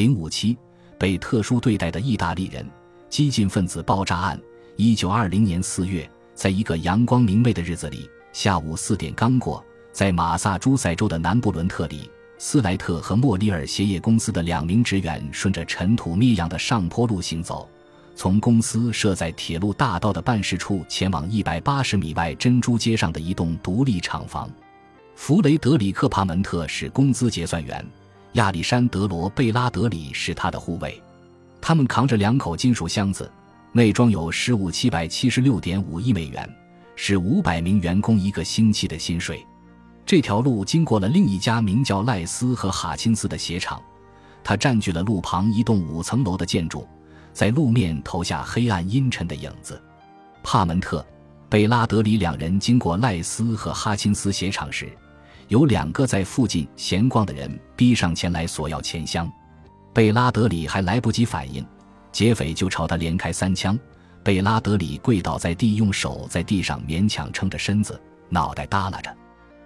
[0.00, 0.56] 零五七
[0.98, 2.66] 被特殊对待的意大利人
[3.10, 4.40] 激进分子爆炸案。
[4.76, 17.68] 一九二零年四月，在一个阳光明媚的日子里，下午四点刚过，在马萨诸塞州的南布伦特里，斯莱特和莫里尔鞋业公司的两名职员顺着尘土密扬的上坡路行走，
[18.14, 24.50] 从公司设在铁路大道的办事处前往一百八十米外珍珠街上的一栋独立厂房。
[25.14, 27.84] 弗雷德里克·帕门特是工资结算员。
[28.34, 31.02] 亚历山德罗·贝拉德里是他的护卫，
[31.60, 33.28] 他们扛着两口金属箱子，
[33.72, 36.48] 内装有十五七百七十六点五亿美元，
[36.94, 39.44] 是五百名员工一个星期的薪水。
[40.06, 43.82] 这条路经过了另一家名叫赖斯和哈钦斯的鞋厂，
[44.44, 46.86] 它占据了路旁一栋五层楼的建筑，
[47.32, 49.82] 在路面投下黑暗阴沉的影子。
[50.44, 51.00] 帕门特·
[51.48, 54.88] 贝拉德里两人经过赖斯和哈钦斯鞋厂时。
[55.50, 59.28] 有两个在附近闲逛的人逼上前来索要钱箱，
[59.92, 61.66] 贝拉德里还来不及反应，
[62.12, 63.76] 劫匪就朝他连开三枪。
[64.22, 69.12] 贝拉德里跪倒在地，用手在地上勉强撑着身子，脑袋耷拉着，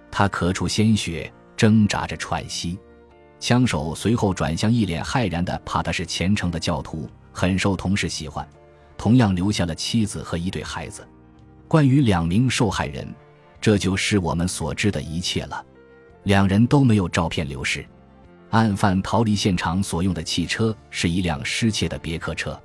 [0.09, 2.79] 他咳出鲜血，挣扎着喘息。
[3.39, 8.47] 枪手随后转向一脸骇然的怕他是虔诚的教徒，很受同事喜欢，
[8.97, 11.07] 同样留下了妻子和一对孩子。
[11.67, 13.07] 关于两名受害人，
[13.61, 15.63] 这就是我们所知的一切了。
[16.25, 17.83] 两人都没有照片留失。
[18.51, 22.59] 案犯逃离现场所用的汽车是一辆失窃的别克车。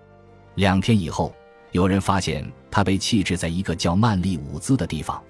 [0.57, 1.35] 两天以后，
[1.73, 5.21] 有人发现他被弃置在一个叫曼利伍兹的地方。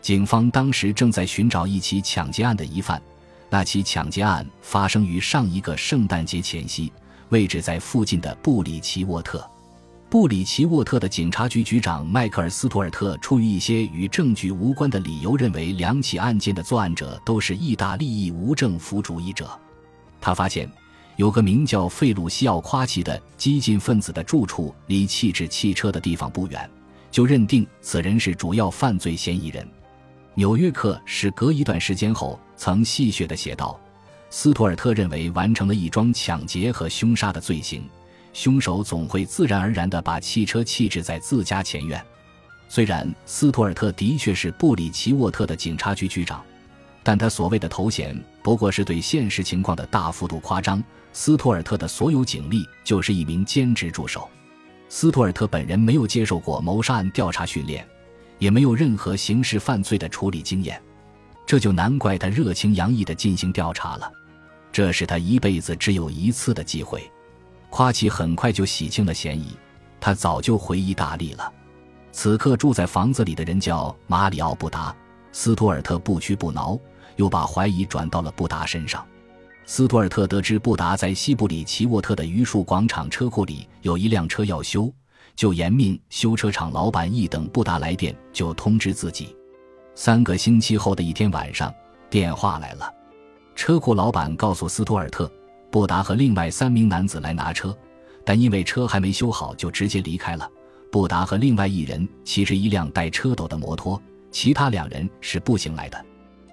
[0.00, 3.00] 警方当时正在寻找一起抢劫案的疑犯。
[3.50, 6.92] 那起抢劫案发生于上一个圣诞节前夕，
[7.28, 9.48] 位置在附近的布里奇沃特。
[10.14, 19.50] 布里奇沃特的警察局局长迈克尔·斯图尔特出于一些与证据无关的理由，认为两起案件的作案者都是意大利裔无政府主义者。
[20.20, 20.70] 他发现
[21.16, 26.70] 有个名叫费鲁西奥·夸奇的激进分子的住处离弃置汽车的地方不远，
[27.10, 29.64] 就认定此人是主要犯罪嫌疑人。
[30.34, 33.76] 《纽约客》是隔一段时间后曾戏谑地写道
[34.30, 37.82] ：“斯图尔特认为完成了一桩抢劫和凶杀的罪行。”
[38.34, 42.04] 凶手总会自然而然地把汽车弃置在自家前院。
[42.68, 46.44] 虽然斯图尔特的确是布里奇沃特的警察局局长，
[47.02, 50.82] 但他所谓的头衔不过是对现实情况的大幅度夸张。
[51.12, 54.28] 斯图尔特的所有警力就是一名兼职助手。
[54.88, 57.86] 斯图尔特本人没有接受过谋杀案调查训练，
[58.40, 60.82] 也没有任何刑事犯罪的处理经验，
[61.46, 64.10] 这就难怪他热情洋溢地进行调查了。
[64.72, 67.08] 这是他一辈子只有一次的机会。
[67.76, 69.48] 夸奇很快就洗清了嫌疑，
[69.98, 71.52] 他早就回意大利了。
[72.12, 74.94] 此刻住在房子里的人叫马里奥·布达。
[75.32, 76.78] 斯图尔特不屈不挠，
[77.16, 79.04] 又把怀疑转到了布达身上。
[79.66, 84.88] 斯图尔特得知布达在西布里奇沃特的榆树广场车库里有一辆车要修，
[85.34, 89.36] 就严命修车厂老板一等布达来电就通知自己。
[89.96, 91.74] 三个星期后的一天晚上，
[92.08, 92.88] 电话来了，
[93.56, 95.28] 车库老板告诉斯图尔特。
[95.74, 97.76] 布达和另外三名男子来拿车，
[98.24, 100.48] 但因为车还没修好，就直接离开了。
[100.88, 106.00] 布达和另外一人骑着一辆带车斗的摩托，其他两人是步行来的。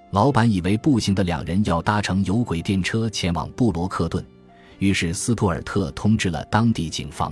[0.10, 4.26] 老板以为步行的两人要搭乘有轨电车前往布罗克顿，
[4.80, 7.32] 于是斯图尔特通知了当地警方。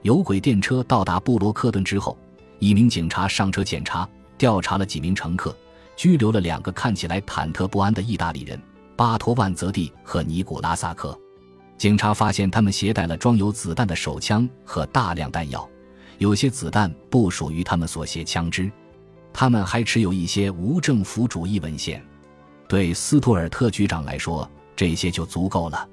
[0.00, 2.18] 有轨电车到达布罗克顿之后，
[2.58, 5.56] 一名警察上车检查、调查了几名乘客，
[5.94, 8.60] 拘留了两个看起来忐忑不安的意大利人。
[8.96, 11.18] 巴托万泽蒂和尼古拉萨克，
[11.76, 15.68] 警察发现他们携带了装有子弹的手枪和大量弹药，
[16.18, 18.70] 有些子弹不属于他们所携枪支。
[19.32, 22.04] 他们还持有一些无政府主义文献。
[22.68, 25.88] 对斯图尔特局长来说，这些就足够了。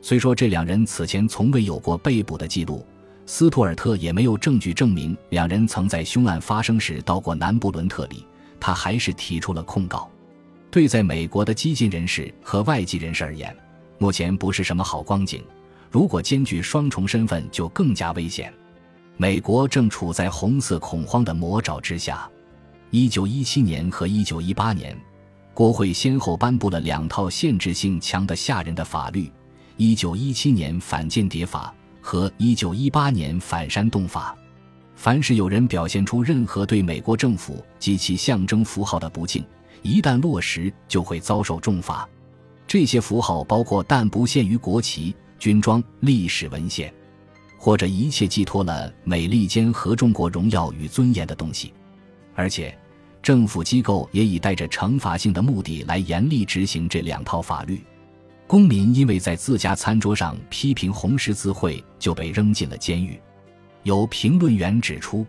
[0.00, 2.86] 虽说这两人此前从未有过被捕的记录，
[3.26, 8.24] 斯图尔特也没有证据证明两人曾在凶案发生时到过南布伦特里，
[8.60, 10.08] 他还是提出了控告。
[10.76, 13.56] 对在美国的激进人士和外籍人士而言，
[13.96, 15.42] 目前不是什么好光景。
[15.90, 18.52] 如果兼具双重身份，就更加危险。
[19.16, 22.28] 美国正处在红色恐慌的魔爪之下。
[22.90, 24.94] 一九一七年和一九一八年，
[25.54, 29.32] 国会先后颁布了两套限制性强得吓人的法律：
[29.78, 34.36] 一九一七年反间谍法和一九一八年反煽动法。
[34.94, 39.42] 凡是有人表现出任何对美国政府及其象征符号的不敬，
[39.82, 42.08] 一旦落实，就会遭受重罚。
[42.66, 46.92] 这些符号包括但不限于国旗、军装、历史文献，
[47.56, 51.72] 或者一切寄托了美利坚合众国荣耀与尊严的东西。
[52.34, 52.76] 而且，
[53.22, 57.80] 政府机构也以带着惩罚性的目的来严厉执行这两套法律。
[58.46, 63.20] 公民因为在自家餐桌上批评红十字会，就被扔进了监狱。
[63.82, 65.26] 有评论员指出，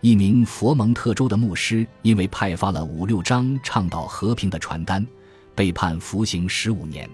[0.00, 5.06] 一名佛蒙特州的牧师因为派发了五六张倡导和平的传单，
[5.54, 7.08] 被判服刑十五年。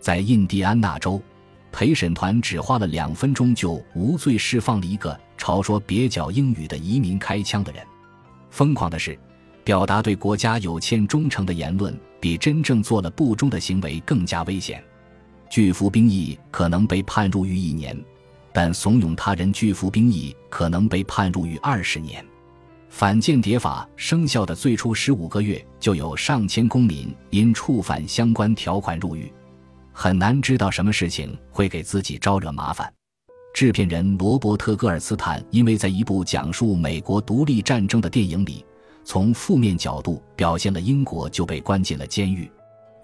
[0.00, 1.20] 在印第安纳州，
[1.70, 7.84] 陪审团只花了两分钟就无罪释放了一个朝说蹩脚英语的移民开枪的人。
[8.50, 9.18] 疯狂的是，
[9.62, 11.94] 表达对国家有欠忠诚的言论。
[12.24, 14.82] 比真正做了不忠的行为更加危险。
[15.50, 17.94] 拒服兵役可能被判入狱一年，
[18.54, 22.24] 但怂恿他人拒服兵役可能被判入狱二十年。
[22.88, 29.30] 反间谍法生效的最初十五个月，就有上千公民因触犯相关条款入狱。
[29.92, 32.88] 很难知道什么事情会给自己招惹麻烦。
[33.52, 38.64] 制片人罗伯特·戈尔斯坦因为在一部讲述美国独立战争的电影里。
[39.06, 42.50] 从负面角度表现了英国，就被关进了监狱。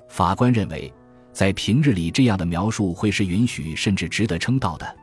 [0.08, 0.90] 法官认为，
[1.30, 4.96] 在平日里这样的描述会是允许甚至值得称道的，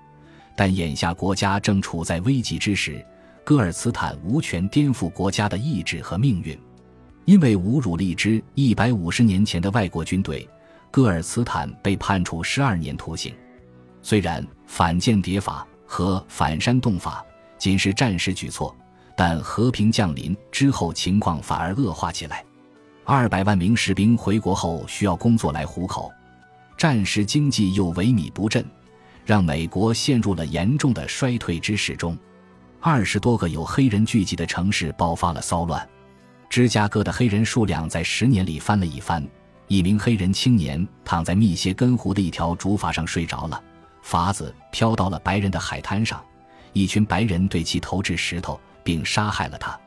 [0.58, 3.06] 但眼下国家正处在危急之时，
[3.46, 6.60] 戈尔斯坦无权颠覆国家的意志和命运。
[7.24, 10.50] 因为侮辱了一支一百五十年前的外国军队，
[10.92, 13.34] 戈尔斯坦被判处十二年徒刑。
[14.02, 17.24] 虽然反间谍法和反煽动法
[17.58, 18.76] 仅是战时举措。
[19.20, 22.46] 但和平降临之后，情况反而恶化起来。
[23.04, 26.12] 二百万名士兵回国后需要工作来糊口，
[26.78, 28.64] 战时经济又萎靡不振，
[29.28, 32.18] 让美国陷入了严重的衰退之势中。
[32.80, 35.88] 二十多个有黑人聚集的城市爆发了骚乱，
[36.50, 39.22] 芝加哥的黑人数量在十年里翻了一番。
[39.68, 43.62] 一名黑人青年躺在密歇根湖的一条竹筏上睡着了，
[44.02, 46.24] 筏子飘到了白人的海滩上，
[46.72, 48.60] 一群白人对其投掷石头。
[48.88, 49.78] 并杀害了他，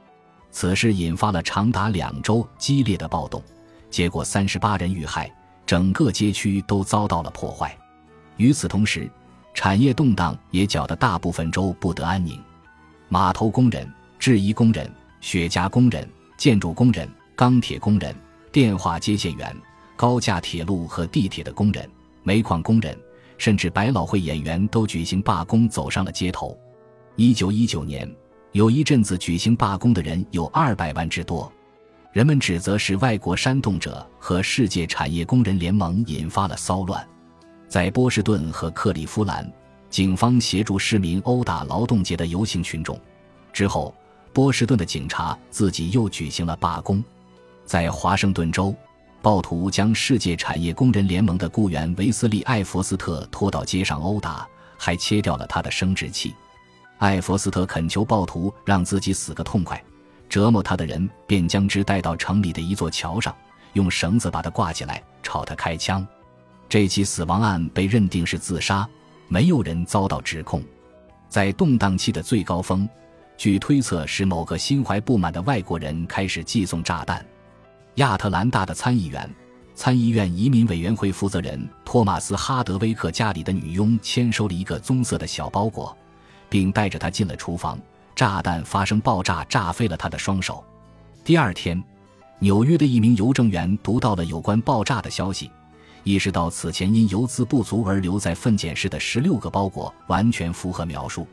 [0.50, 3.42] 此事引发了长达两周激烈的暴动，
[3.88, 5.34] 结果三十八人遇害，
[5.64, 7.74] 整个街区都遭到了破坏。
[8.36, 9.10] 与此同时，
[9.54, 12.40] 产业动荡也搅得大部分州不得安宁。
[13.08, 18.14] 码头工人、制衣工人、雪茄工人、建筑工人、钢铁工人、
[18.52, 19.56] 电话接线员、
[19.96, 21.88] 高架铁路和地铁的工人、
[22.22, 22.96] 煤矿工人，
[23.38, 26.56] 甚至百老汇演员都举行罢工，走上了街头。
[27.16, 28.10] 一九一九年。
[28.52, 31.52] 有一阵子举行罢工的人有二百万之多，
[32.12, 37.08] 人们指责是外国煽动者和世界产业工人联盟引发了骚乱。
[37.70, 39.48] 在波士顿和克利夫兰，
[39.88, 42.98] 警方协助市民殴打劳动节的游行群众。
[43.52, 43.94] 之后，
[44.32, 47.02] 波士顿的警察自己又举行了罢工。
[47.64, 48.74] 在华盛顿州，
[49.22, 54.44] 暴徒将世界产业工人联盟的雇员维斯利·艾弗斯特拖到街上殴打，
[54.76, 56.34] 还切掉了他的生殖器。
[56.98, 59.80] 艾弗斯特恳求暴徒让自己死个痛快，
[60.28, 63.32] 折磨他的人便将之带到城里的一座桥上，
[63.74, 66.04] 用绳子把他挂起来，朝他开枪。
[66.70, 68.88] 这起死亡案被认定是自杀，
[69.28, 70.62] 没有人遭到指控。
[71.28, 72.88] 在动荡期的最高峰，
[73.36, 77.22] 据推测是某个心怀不满的外国人开始寄送炸弹。
[77.96, 79.28] 亚特兰大的参议员、
[79.74, 85.94] 参议院移民委员会负责人托马斯·哈德威克家里的女佣签收了一个棕色的小包裹。
[86.50, 87.78] 并带着他进了厨房，
[88.14, 90.62] 炸弹发生爆炸，炸飞了他的双手。
[91.24, 91.80] 第二天，
[92.40, 95.48] 纽约的一名邮政员读到了有关爆炸的消息，
[96.02, 101.26] 意识到此前因邮资不足而留在粪检室的十六个包裹完全符合描述。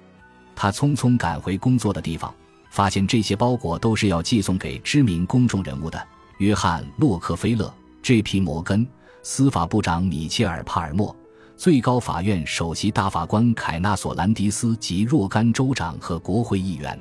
[0.56, 2.34] 他匆匆赶回工作的地方，
[2.70, 6.02] 发现这些包裹都是要寄送给知名公众人物的：
[6.40, 8.40] 约翰·洛克菲勒、J.P.
[8.40, 8.88] 摩根、
[9.24, 11.16] 司法部长米切尔·帕尔默。
[11.56, 17.00] 最高法院首席大法官凯纳索兰迪斯及若干州长和国会议员，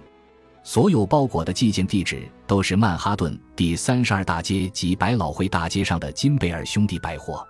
[0.62, 7.46] 所有包裹的寄件地址都是曼哈顿第三十二大街及百老汇大街上的金贝尔兄弟百货。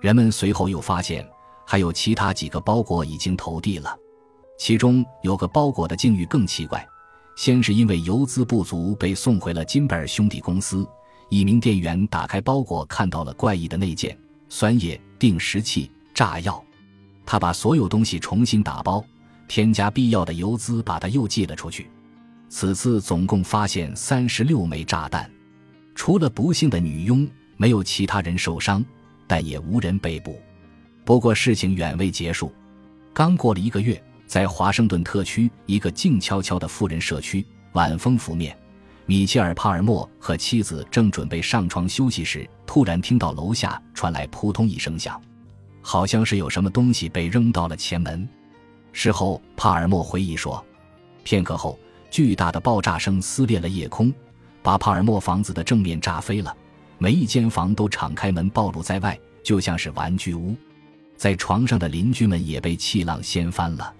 [0.00, 1.26] 人们随后又发现，
[1.66, 3.96] 还有其他几个包裹已经投递了。
[4.58, 6.86] 其中有个包裹的境遇更奇怪，
[7.36, 10.86] 先是因为邮资不足被送回了金贝尔兄弟公司。
[11.28, 15.90] 一名店员打开包裹，看到了怪异的内件：酸液、定时器。
[16.14, 16.60] 炸药，
[17.24, 19.04] 他把所有东西重新打包，
[19.46, 21.88] 添加必要的油资，把它又寄了出去。
[22.48, 25.30] 此次总共发现三十六枚炸弹，
[25.94, 28.84] 除了不幸的女佣，没有其他人受伤，
[29.28, 30.40] 但也无人被捕。
[31.04, 32.52] 不过事情远未结束，
[33.12, 38.56] 刚过了一个月，在华盛顿特区一个静悄悄的富人社区，晚风拂面，
[39.06, 45.20] 米切尔·帕尔默和妻子正准备上床休息时，突然听到楼下传来扑通一声响。
[45.80, 48.28] 好像是有什么东西被扔到了前门。
[48.92, 50.62] 事后，帕尔默回忆说，
[51.22, 51.78] 片刻后，
[52.10, 54.12] 巨大的爆炸声撕裂了夜空，
[54.62, 56.54] 把帕尔默房子的正面炸飞了。
[56.98, 60.54] 每一间房都敞开门暴露在外，就像是玩具屋。
[61.16, 63.94] 在床上的邻居们也被气浪掀翻了，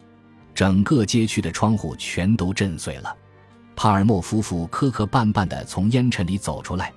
[0.55, 3.17] 整个街区的窗户全都震碎了。
[3.77, 6.93] 帕尔默夫妇磕磕绊绊地从烟尘里走出来，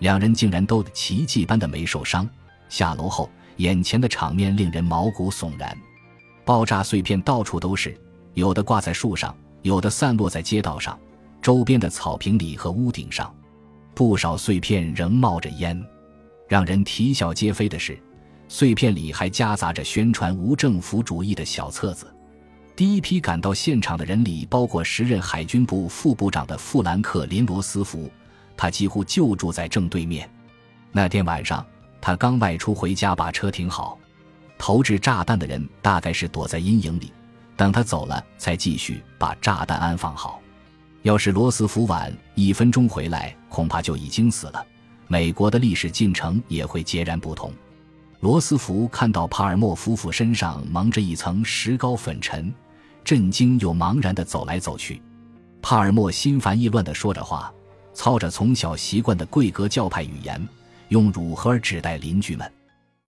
[0.00, 2.28] 两人竟然都奇迹般的没受伤。
[2.68, 5.76] 下楼后，眼前的场面令人毛骨悚然，
[6.44, 7.96] 爆炸碎片到处都是，
[8.34, 10.98] 有的挂在树上，有的散落在街道上、
[11.40, 13.32] 周边的草坪里和屋顶上，
[13.94, 15.80] 不少碎片仍冒着烟。
[16.48, 17.98] 让人啼笑皆非的是，
[18.48, 22.06] 碎片里还夹杂着宣传无政府主义的小册子。
[22.76, 28.10] 第一批赶到现场的人里，包括时任海军部副部长的富兰克林·罗斯福，
[28.56, 30.28] 他几乎就住在正对面。
[30.92, 31.64] 那天晚上。
[32.06, 33.98] 他刚外出回家，把车停好。
[34.58, 37.10] 投掷炸弹的人大概是躲在阴影里，
[37.56, 40.38] 等他走了，才继续把炸弹安放好。
[41.04, 44.66] 要是罗斯福晚一分钟回来，恐怕就已经死了。
[45.06, 47.52] 美国的历史进程也会截然不同。
[48.20, 52.50] 罗斯福看到帕尔默夫妇身上蒙着一层石膏粉尘，
[53.04, 55.02] 震惊又茫然地走来走去。
[55.60, 57.52] 帕尔默心烦意乱地说着话，
[57.92, 60.48] 操着从小习惯的贵格教派语言。
[60.88, 62.50] 用汝和尔指代邻居们。